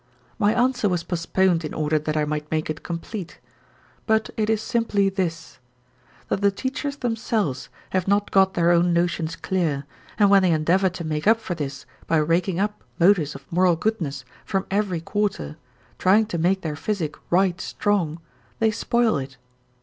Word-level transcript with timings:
My 0.39 0.55
answer 0.55 0.89
was 0.89 1.03
postponed 1.03 1.63
in 1.63 1.75
order 1.75 1.99
that 1.99 2.17
I 2.17 2.25
might 2.25 2.49
make 2.49 2.71
it 2.71 2.81
complete. 2.81 3.37
But 4.07 4.31
it 4.35 4.49
is 4.49 4.59
simply 4.59 5.09
this: 5.09 5.59
that 6.27 6.41
the 6.41 6.49
teachers 6.49 6.95
themselves 6.95 7.69
have 7.91 8.07
not 8.07 8.31
got 8.31 8.55
their 8.55 8.71
own 8.71 8.93
notions 8.93 9.35
clear, 9.35 9.83
and 10.17 10.31
when 10.31 10.41
they 10.41 10.53
endeavour 10.53 10.89
to 10.89 11.03
make 11.03 11.27
up 11.27 11.39
for 11.39 11.53
this 11.53 11.85
by 12.07 12.17
raking 12.17 12.59
up 12.59 12.83
motives 12.99 13.35
of 13.35 13.45
moral 13.51 13.75
goodness 13.75 14.25
from 14.43 14.65
every 14.71 15.01
quarter, 15.01 15.55
trying 15.99 16.25
to 16.25 16.39
make 16.39 16.61
their 16.61 16.75
physic 16.75 17.15
right 17.29 17.61
strong, 17.61 18.19
they 18.57 18.71
spoil 18.71 19.17
it. 19.19 19.37